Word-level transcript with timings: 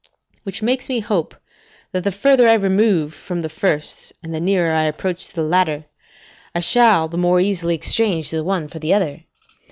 Which 0.41 0.63
makes 0.63 0.89
me 0.89 0.99
hope, 0.99 1.35
that 1.91 2.03
the 2.03 2.11
further 2.11 2.47
I 2.47 2.55
remove 2.55 3.13
from 3.13 3.41
the 3.43 3.49
first, 3.49 4.13
and 4.23 4.33
the 4.33 4.39
nearer 4.39 4.71
I 4.71 4.85
approach 4.85 5.27
to 5.27 5.35
the 5.35 5.43
latter, 5.43 5.85
I 6.55 6.59
shall 6.59 7.07
the 7.07 7.17
more 7.19 7.39
easily 7.39 7.75
exchange 7.75 8.31
the 8.31 8.43
one 8.43 8.67
for 8.67 8.79
the 8.79 8.95
other. 8.95 9.25